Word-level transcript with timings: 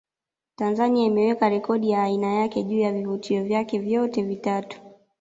Tanzania 0.55 1.05
imeweka 1.05 1.49
rekodi 1.49 1.89
ya 1.89 2.03
aina 2.03 2.33
yake 2.33 2.63
juu 2.63 2.79
ya 2.79 2.93
vivutio 2.93 3.43
vyake 3.43 3.79
vyote 3.79 4.23
vitatu 4.23 4.81